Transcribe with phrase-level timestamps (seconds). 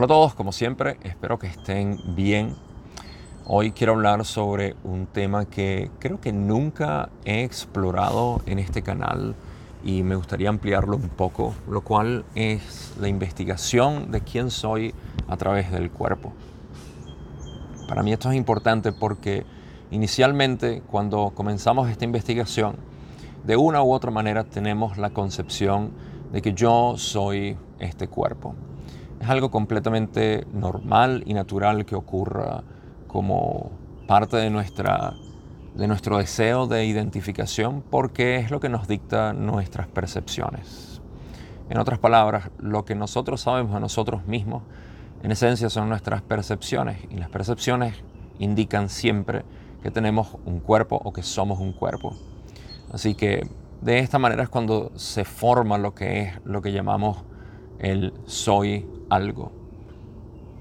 [0.00, 2.54] Hola a todos, como siempre, espero que estén bien.
[3.44, 9.34] Hoy quiero hablar sobre un tema que creo que nunca he explorado en este canal
[9.84, 14.94] y me gustaría ampliarlo un poco, lo cual es la investigación de quién soy
[15.28, 16.32] a través del cuerpo.
[17.86, 19.44] Para mí esto es importante porque
[19.90, 22.76] inicialmente cuando comenzamos esta investigación,
[23.44, 25.90] de una u otra manera tenemos la concepción
[26.32, 28.54] de que yo soy este cuerpo.
[29.20, 32.62] Es algo completamente normal y natural que ocurra
[33.06, 33.70] como
[34.06, 35.14] parte de, nuestra,
[35.74, 41.02] de nuestro deseo de identificación porque es lo que nos dicta nuestras percepciones.
[41.68, 44.62] En otras palabras, lo que nosotros sabemos de nosotros mismos
[45.22, 47.94] en esencia son nuestras percepciones y las percepciones
[48.38, 49.44] indican siempre
[49.82, 52.16] que tenemos un cuerpo o que somos un cuerpo.
[52.90, 53.46] Así que
[53.82, 57.18] de esta manera es cuando se forma lo que es lo que llamamos
[57.80, 59.52] el soy algo.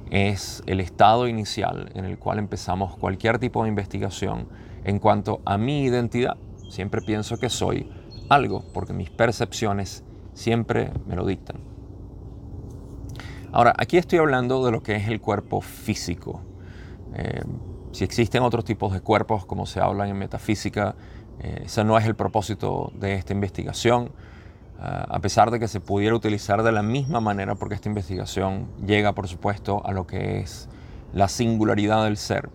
[0.10, 4.48] Es el estado inicial en el cual empezamos cualquier tipo de investigación
[4.84, 6.38] en cuanto a mi identidad.
[6.70, 7.90] Siempre pienso que soy
[8.30, 10.04] algo porque mis percepciones
[10.34, 11.58] siempre me lo dictan.
[13.52, 16.42] Ahora, aquí estoy hablando de lo que es el cuerpo físico.
[17.16, 17.42] Eh,
[17.92, 20.96] si existen otros tipos de cuerpos, como se habla en metafísica,
[21.40, 24.12] eh, ese no es el propósito de esta investigación.
[24.82, 28.70] Ah, a pesar de que se pudiera utilizar de la misma manera, porque esta investigación
[28.86, 30.70] llega, por supuesto, a lo que es
[31.12, 32.50] la singularidad del ser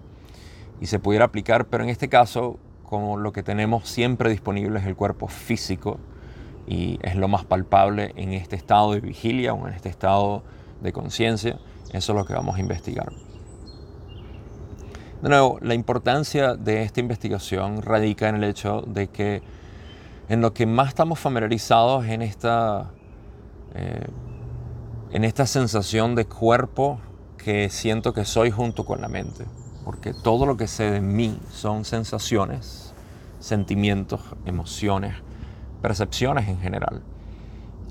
[0.80, 4.86] y se pudiera aplicar, pero en este caso, como lo que tenemos siempre disponible es
[4.86, 5.98] el cuerpo físico
[6.66, 10.42] y es lo más palpable en este estado de vigilia o en este estado
[10.80, 11.58] de conciencia,
[11.92, 13.12] eso es lo que vamos a investigar.
[15.20, 19.42] De nuevo, la importancia de esta investigación radica en el hecho de que
[20.28, 22.90] en lo que más estamos familiarizados en esta,
[23.74, 24.06] eh,
[25.12, 26.98] en esta sensación de cuerpo
[27.36, 29.44] que siento que soy junto con la mente.
[29.84, 32.94] Porque todo lo que sé de mí son sensaciones,
[33.38, 35.14] sentimientos, emociones,
[35.82, 37.02] percepciones en general.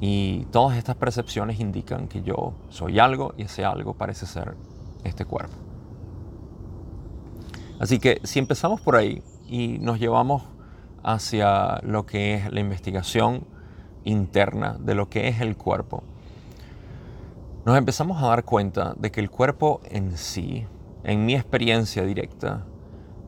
[0.01, 4.55] Y todas estas percepciones indican que yo soy algo y ese algo parece ser
[5.03, 5.53] este cuerpo.
[7.79, 10.43] Así que si empezamos por ahí y nos llevamos
[11.03, 13.45] hacia lo que es la investigación
[14.03, 16.03] interna de lo que es el cuerpo,
[17.65, 20.65] nos empezamos a dar cuenta de que el cuerpo en sí,
[21.03, 22.65] en mi experiencia directa,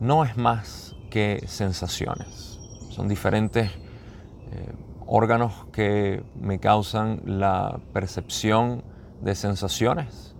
[0.00, 2.60] no es más que sensaciones.
[2.90, 4.72] Son diferentes eh,
[5.06, 8.84] órganos que me causan la percepción
[9.22, 10.34] de sensaciones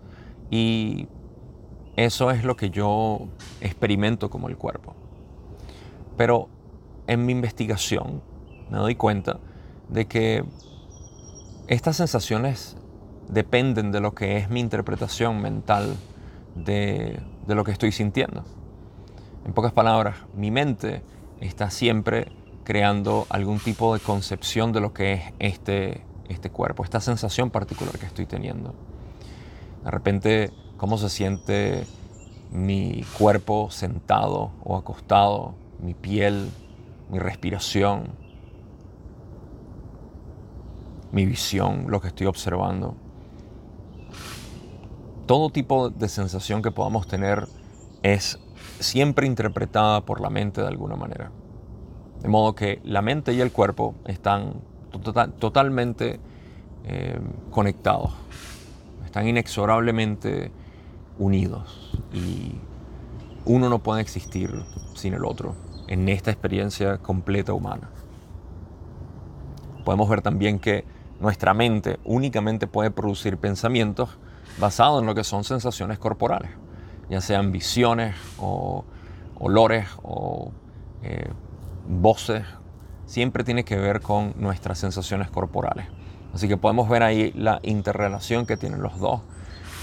[0.50, 1.08] y
[1.96, 3.28] eso es lo que yo
[3.62, 4.94] experimento como el cuerpo.
[6.18, 6.50] Pero
[7.06, 8.22] en mi investigación
[8.70, 9.38] me doy cuenta
[9.88, 10.44] de que
[11.68, 12.76] estas sensaciones
[13.28, 15.96] dependen de lo que es mi interpretación mental
[16.54, 18.44] de, lo que estoy sintiendo.
[19.44, 21.02] En pocas palabras, mi mente
[21.40, 22.32] está siempre
[22.64, 27.96] creando algún tipo de concepción de lo que es este, este cuerpo, esta sensación particular
[27.98, 28.74] que estoy teniendo.
[29.84, 31.86] De repente, cómo se siente
[32.50, 36.50] mi cuerpo sentado o acostado, mi piel
[37.10, 38.08] mi respiración,
[41.12, 42.94] mi visión, lo que estoy observando.
[45.26, 47.46] Todo tipo de sensación que podamos tener
[48.02, 48.38] es
[48.80, 51.30] siempre interpretada por la mente de alguna manera.
[52.22, 56.20] De modo que la mente y el cuerpo están tota-, totalmente
[56.84, 57.18] eh,
[57.50, 58.12] conectados,
[59.04, 60.50] están inexorablemente
[61.18, 62.52] unidos y
[63.44, 64.50] uno no puede existir
[64.94, 65.54] sin el otro
[65.88, 67.88] en esta experiencia completa humana.
[69.84, 70.84] Podemos ver también que
[71.20, 74.18] nuestra mente únicamente puede producir pensamientos
[74.58, 76.50] basados en lo que son sensaciones corporales,
[77.08, 78.84] ya sean visiones o
[79.38, 80.50] olores o
[81.02, 81.30] eh,
[81.88, 82.44] voces,
[83.06, 85.86] siempre tiene que ver con nuestras sensaciones corporales.
[86.34, 89.22] Así que podemos ver ahí la interrelación que tienen los dos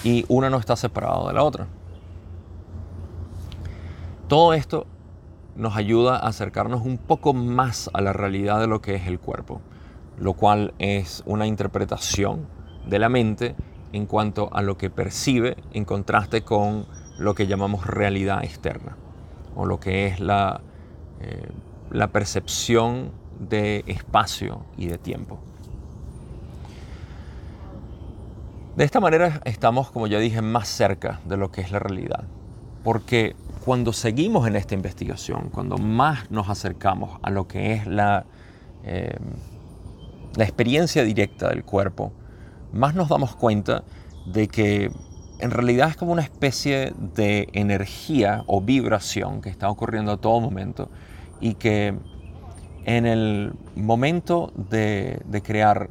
[0.04, 1.68] y una no está separada de la otra.
[4.28, 4.86] Todo esto
[5.56, 9.20] nos ayuda a acercarnos un poco más a la realidad de lo que es el
[9.20, 9.62] cuerpo,
[10.18, 12.48] lo cual es una interpretación
[12.88, 13.56] de la mente
[13.92, 16.86] en cuanto a lo que percibe en contraste con
[17.18, 18.98] lo que llamamos realidad externa,
[19.56, 20.62] o lo que es la,
[21.22, 21.48] eh,
[21.92, 25.40] la percepción de espacio y de tiempo.
[28.76, 32.24] De esta manera estamos, como ya dije, más cerca de lo que es la realidad,
[32.84, 38.26] porque cuando seguimos en esta investigación, cuando más nos acercamos a lo que es la,
[38.84, 39.18] eh,
[40.36, 42.12] la experiencia directa del cuerpo,
[42.74, 43.84] más nos damos cuenta
[44.26, 44.92] de que
[45.40, 50.40] en realidad es como una especie de energía o vibración que está ocurriendo a todo
[50.40, 50.90] momento
[51.40, 51.96] y que
[52.86, 55.90] en el momento de, crear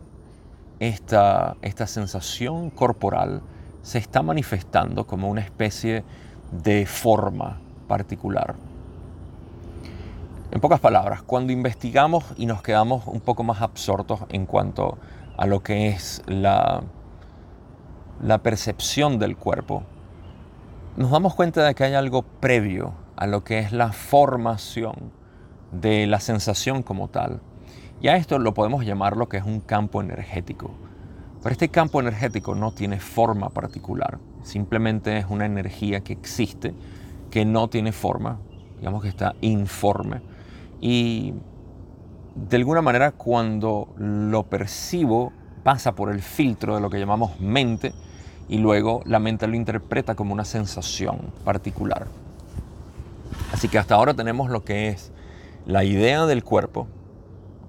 [0.79, 3.43] esta, esta sensación corporal
[3.83, 6.05] se está manifestando como una especie de
[6.87, 7.58] forma
[7.88, 8.54] particular.
[10.50, 14.99] En pocas palabras, cuando investigamos y nos quedamos un poco más absortos en cuanto
[15.38, 16.82] a lo que es la
[18.43, 19.82] percepción del cuerpo,
[20.96, 25.10] nos damos cuenta de que hay algo previo a lo que es la formación
[25.72, 27.40] de la sensación como tal.
[28.02, 30.70] Y a esto lo podemos llamar lo que es un campo energético.
[31.43, 36.75] Pero este campo energético no tiene forma particular, simplemente es una energía que existe,
[37.31, 38.39] que no tiene forma,
[38.79, 40.21] digamos que está informe.
[40.81, 41.35] Y
[42.35, 47.93] de alguna manera cuando lo percibo pasa por el filtro de lo que llamamos mente,
[48.49, 52.06] y luego la mente lo interpreta como una sensación particular.
[53.53, 55.12] Así que hasta ahora tenemos lo que es
[55.67, 56.89] la idea del cuerpo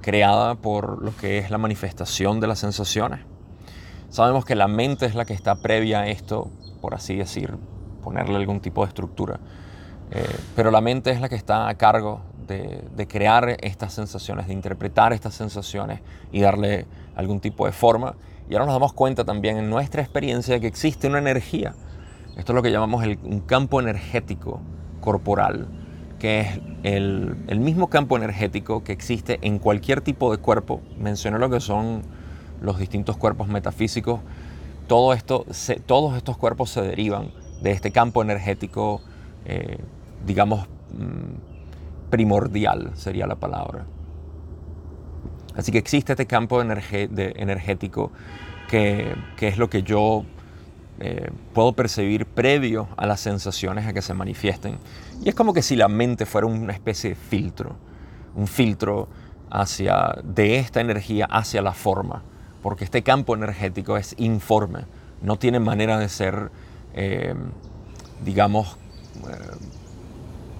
[0.02, 3.22] creada por lo que es la manifestación de las sensaciones.
[4.14, 6.52] Sabemos que la mente es la que está previa a esto,
[6.82, 7.58] por así decir,
[8.04, 9.40] ponerle algún tipo de estructura.
[10.12, 10.24] Eh,
[10.56, 15.14] pero la mente es la que está a cargo de, crear estas sensaciones, de interpretar
[15.14, 16.02] estas sensaciones
[16.32, 18.14] y darle algún tipo de forma.
[18.48, 21.74] Y ahora nos damos cuenta también en nuestra experiencia que existe una energía.
[22.38, 24.62] Esto es lo que llamamos un campo energético
[25.02, 25.70] corporal,
[26.20, 30.82] que es el, el, mismo campo energético que existe en cualquier tipo de cuerpo.
[31.00, 32.04] Mencioné lo que son
[32.64, 34.22] los distintos cuerpos metafísicos.
[34.88, 35.46] Todo esto,
[35.86, 37.30] todos estos cuerpos se derivan
[37.62, 39.02] de este campo energético,
[39.46, 39.78] eh,
[40.26, 43.86] digamos, mm, primordial sería la palabra.
[45.56, 48.12] Así que existe este campo energético
[48.70, 50.26] que, es lo que yo
[51.00, 54.78] eh, puedo percibir previo a las sensaciones a que se manifiesten.
[55.24, 57.76] Y es como que si la mente fuera una especie de filtro,
[58.36, 59.10] un filtro
[59.52, 62.24] hacia, de esta energía hacia la forma,
[62.64, 64.86] porque este campo energético es informe,
[65.22, 66.50] no tiene manera de ser,
[66.96, 67.36] eh,
[68.26, 68.78] digamos,
[69.30, 69.58] eh,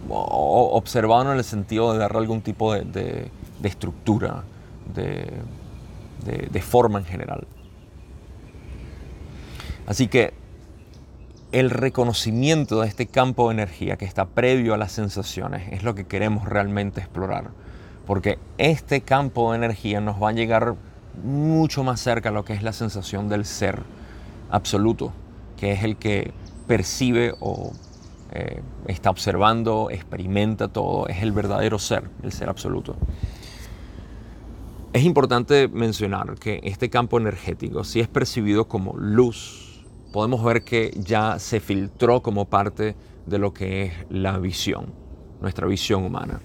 [0.10, 3.32] observado en el sentido de darle algún tipo de
[3.64, 4.44] estructura,
[4.94, 7.48] de, forma en general.
[9.86, 10.34] Así que
[11.52, 15.94] el reconocimiento de este campo de energía que está previo a las sensaciones es lo
[15.94, 17.52] que queremos realmente explorar.
[18.06, 20.76] Porque este campo de energía nos va a llegar
[21.22, 23.84] mucho más cerca a lo que es la sensación del ser
[24.50, 25.14] absoluto,
[25.58, 26.34] que es el que
[26.68, 27.74] percibe o
[28.32, 32.96] eh, está observando, experimenta todo, es el verdadero ser, el ser absoluto.
[34.92, 40.92] Es importante mencionar que este campo energético, si es percibido como luz, podemos ver que
[40.96, 42.96] ya se filtró como parte
[43.26, 44.94] de lo que es la visión,
[45.42, 46.42] nuestra visión humana.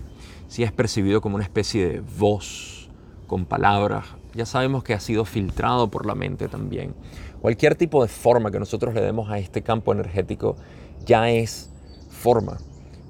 [0.47, 2.88] Si es percibido como una especie de voz
[3.26, 6.94] con palabras, ya sabemos que ha sido filtrado por la mente también.
[7.40, 10.56] Cualquier tipo de forma que nosotros le demos a este campo energético
[11.04, 11.70] ya es
[12.10, 12.58] forma,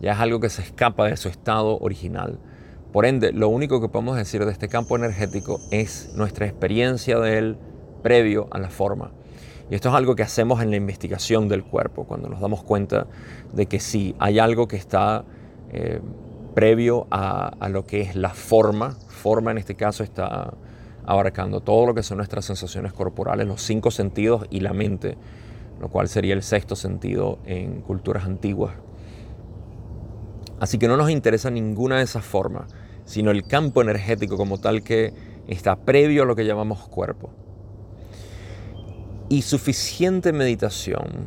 [0.00, 2.38] ya es algo que se escapa de su estado original.
[2.92, 7.38] Por ende, lo único que podemos decir de este campo energético es nuestra experiencia de
[7.38, 7.58] él
[8.02, 9.12] previo a la forma.
[9.70, 13.06] Y esto es algo que hacemos en la investigación del cuerpo, cuando nos damos cuenta
[13.52, 15.24] de que si hay algo que está
[15.70, 16.00] eh,
[16.54, 20.54] previo a, a, lo que es la forma, forma en este caso está
[21.08, 25.16] abarcando todo lo que son nuestras sensaciones corporales, los cinco sentidos y la mente,
[25.80, 28.74] lo cual sería el sexto sentido en culturas antiguas.
[30.60, 32.74] Así que no nos interesa ninguna de esas formas,
[33.06, 35.14] sino el campo energético como tal que
[35.46, 37.30] está previo a lo que llamamos cuerpo.
[39.30, 41.26] Y suficiente meditación,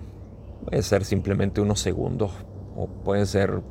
[0.64, 2.32] puede ser simplemente unos segundos
[2.76, 3.64] o puede ser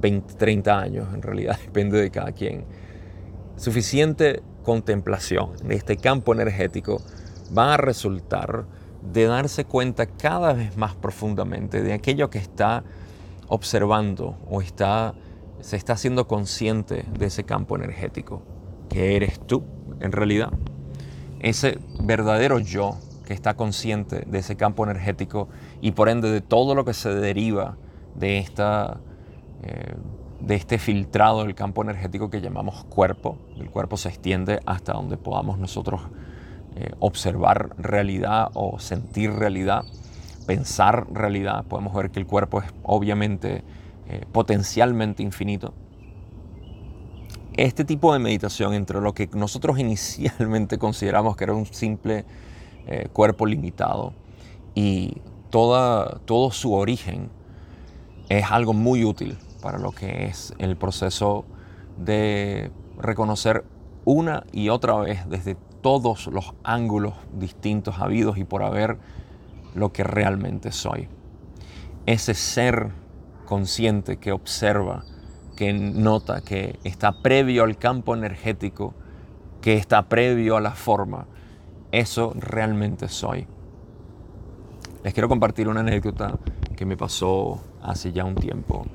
[0.00, 2.64] 20, 30 años, en realidad depende de cada quien.
[3.56, 7.00] Suficiente contemplación de este campo energético
[7.56, 8.66] va a resultar
[9.00, 12.82] de darse cuenta cada vez más profundamente de aquello que está
[13.46, 15.14] observando o está,
[15.60, 18.42] se está haciendo consciente de ese campo energético,
[18.88, 19.62] que eres tú
[20.00, 20.50] en realidad.
[21.38, 25.48] Ese verdadero yo que está consciente de ese campo energético
[25.80, 27.76] y por ende de todo lo que se deriva
[28.16, 28.98] de, esta,
[29.62, 29.94] eh,
[30.40, 33.38] de este filtrado del campo energético que llamamos cuerpo.
[33.58, 36.02] El cuerpo se extiende hasta donde podamos nosotros
[36.76, 39.84] eh, observar realidad o sentir realidad
[40.46, 43.64] pensar realidad, podemos ver que el cuerpo es obviamente
[44.08, 45.74] eh, potencialmente infinito.
[47.56, 52.24] Este tipo de meditación entre lo que nosotros inicialmente consideramos que era un simple
[52.86, 54.14] eh, cuerpo limitado
[54.74, 57.30] y toda, todo su origen
[58.28, 61.44] es algo muy útil para lo que es el proceso
[61.98, 63.64] de reconocer
[64.04, 68.98] una y otra vez desde todos los ángulos distintos habidos y por haber
[69.74, 71.08] lo que realmente soy.
[72.06, 72.90] Ese ser
[73.44, 75.04] consciente que observa,
[75.56, 78.94] que nota, que está previo al campo energético,
[79.60, 81.26] que está previo a la forma,
[81.92, 83.46] eso realmente soy.
[85.02, 86.38] Les quiero compartir una anécdota
[86.76, 88.86] que me pasó hace ya un tiempo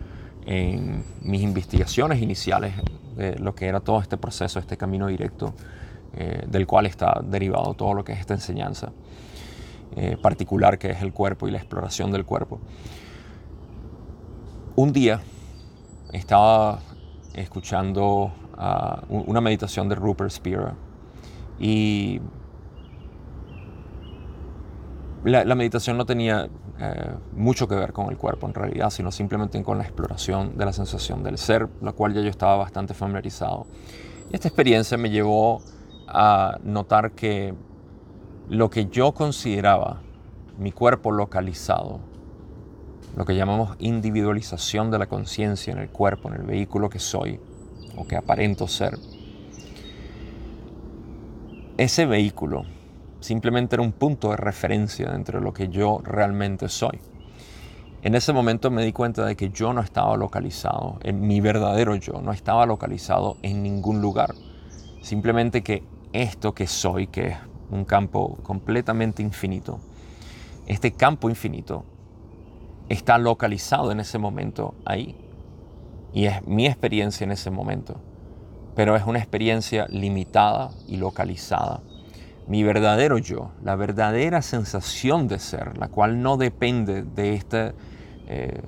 [0.46, 2.74] en mis investigaciones iniciales
[3.16, 5.54] de lo que era todo este proceso, este camino directo
[6.14, 8.92] eh, del cual está derivado todo lo que es esta enseñanza
[9.96, 12.60] eh, particular que es el cuerpo y la exploración del cuerpo.
[14.76, 15.20] Un día
[16.14, 16.80] estaba
[17.34, 18.32] escuchando
[19.10, 20.76] una meditación de Rupert Spira
[21.60, 22.22] y
[25.24, 26.48] la, meditación no tenía
[26.84, 30.66] eh, mucho que ver con el cuerpo en realidad, sino simplemente con la exploración de
[30.66, 33.68] la sensación del ser, la cual ya yo estaba bastante familiarizado.
[34.32, 35.62] Y esta experiencia me llevó
[36.08, 37.54] a notar que
[38.50, 40.02] lo que yo consideraba
[40.58, 42.00] mi cuerpo localizado,
[43.16, 47.40] lo que llamamos individualización de la conciencia en el cuerpo, en el vehículo que soy
[47.96, 48.98] o que aparento ser,
[51.78, 52.66] ese vehículo
[53.22, 57.00] simplemente era un punto de referencia entre lo que yo realmente soy.
[58.02, 61.96] En ese momento me di cuenta de que yo no estaba localizado, en mi verdadero
[61.96, 64.34] yo no estaba localizado en ningún lugar.
[65.02, 67.38] Simplemente que esto que soy, que es
[67.70, 69.80] un campo completamente infinito,
[70.66, 71.86] este campo infinito
[72.90, 75.16] está localizado en ese momento ahí.
[76.14, 78.02] Y es mi experiencia en ese momento.
[78.76, 81.82] Pero es una experiencia limitada y localizada
[82.52, 87.74] mi verdadero yo, la verdadera sensación de ser, la cual no depende de esta,
[88.28, 88.60] eh,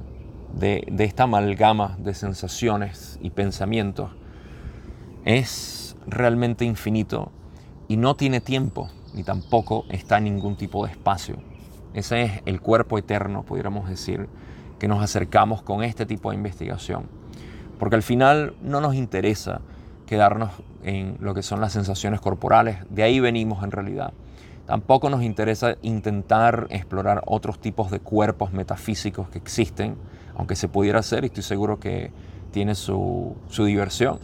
[0.53, 4.11] de, esta amalgama de sensaciones y pensamientos,
[5.25, 7.33] es realmente infinito
[7.89, 11.35] y no tiene tiempo, ni tampoco está en ningún tipo de espacio.
[11.93, 14.29] Ese es el cuerpo eterno, pudiéramos decir,
[14.79, 17.09] que nos acercamos con este tipo de investigación.
[17.79, 19.59] Porque al final no nos interesa
[20.13, 20.51] quedarnos
[20.83, 22.77] en lo que son las sensaciones corporales.
[22.91, 24.13] De ahí venimos en realidad.
[24.67, 29.95] Tampoco nos interesa intentar explorar otros tipos de cuerpos metafísicos que existen,
[30.35, 32.11] aunque se pudiera hacer y estoy seguro que
[32.51, 34.19] tiene su, su diversión.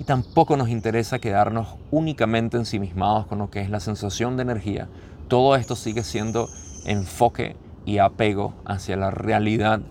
[0.00, 4.88] Y tampoco nos interesa quedarnos únicamente ensimismados con lo que es la sensación de energía.
[5.28, 6.48] Todo esto sigue siendo
[6.84, 7.54] enfoque
[7.86, 9.82] y apego hacia la realidad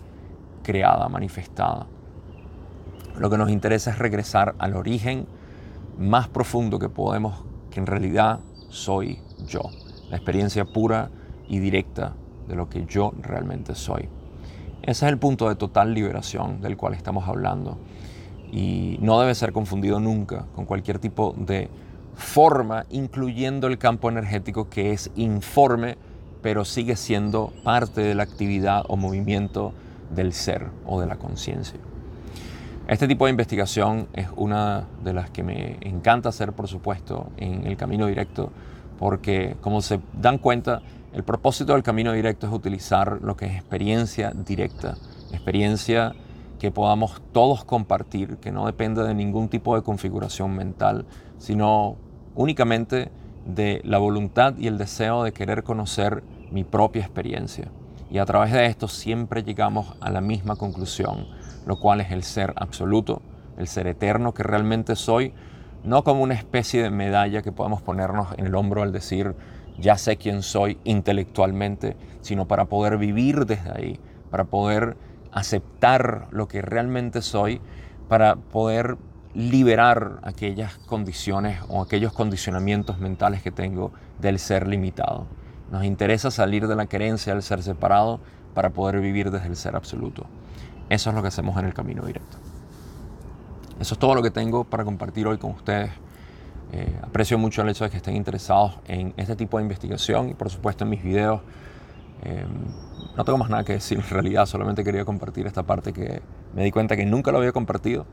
[0.64, 1.88] creada, manifestada.
[3.18, 5.26] Lo que nos interesa es regresar al origen
[5.98, 8.40] más profundo que podemos, que en realidad
[8.70, 9.62] soy yo.
[10.10, 11.10] La experiencia pura
[11.48, 12.14] y directa
[12.48, 14.10] de lo que yo realmente soy.
[14.82, 17.78] Ese es el punto de total liberación del cual estamos hablando.
[18.52, 21.70] Y no debe ser confundido nunca con cualquier tipo de
[22.16, 25.98] forma, incluyendo el campo energético que es informe,
[26.42, 29.74] pero sigue siendo parte de la actividad o movimiento
[30.16, 31.80] del ser o de la conciencia.
[32.88, 37.68] Este tipo de investigación es una de las que me encanta hacer, por supuesto, en
[37.68, 38.50] el camino directo,
[38.98, 43.56] porque como se dan cuenta, el propósito del camino directo es utilizar lo que es
[43.56, 44.96] experiencia directa,
[45.34, 46.14] experiencia
[46.60, 51.06] que podamos todos compartir, que no depende de ningún tipo de configuración mental,
[51.40, 51.98] sino
[52.36, 53.12] únicamente
[53.46, 57.68] de la voluntad y el deseo de querer conocer mi propia experiencia.
[58.10, 61.28] Y a través de esto siempre llegamos a la misma conclusión,
[61.68, 63.22] lo cual es el ser absoluto,
[63.58, 65.34] el ser eterno que realmente soy,
[65.84, 69.36] no como una especie de medalla que podemos ponernos en el hombro al decir,
[69.78, 74.00] ya sé quién soy intelectualmente, sino para poder vivir desde ahí,
[74.32, 74.96] para poder
[75.34, 77.60] aceptar lo que realmente soy,
[78.08, 78.98] para poder
[79.34, 85.28] liberar aquellas condiciones o aquellos condicionamientos mentales que tengo del ser limitado.
[85.70, 88.22] Nos interesa salir de la creencia del ser separado
[88.54, 90.26] para poder vivir desde el ser absoluto.
[90.90, 92.38] Eso es lo que hacemos en el camino directo.
[93.80, 95.92] Eso es todo lo que tengo para compartir hoy con ustedes.
[96.72, 100.34] Eh, aprecio mucho el hecho de que estén interesados en este tipo de investigación y
[100.34, 101.42] por supuesto en mis videos.
[102.24, 102.46] Eh,
[103.16, 106.22] no tengo más nada que decir en realidad, solamente quería compartir esta parte que
[106.56, 108.06] me di cuenta que nunca lo había compartido.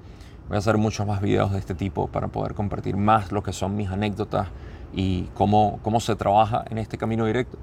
[0.49, 3.53] Voy a hacer muchos más videos de este tipo para poder compartir más lo que
[3.53, 4.49] son mis anécdotas
[4.93, 7.59] y cómo, cómo se trabaja en este camino directo.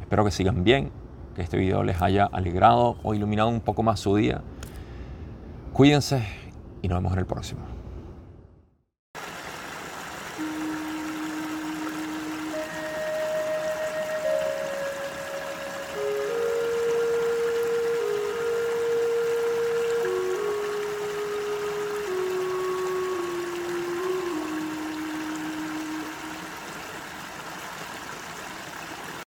[0.00, 0.90] Espero que sigan bien,
[1.34, 4.40] que este video les haya alegrado o iluminado un poco más su día.
[5.72, 6.24] Cuídense
[6.82, 7.73] y nos vemos en el próximo.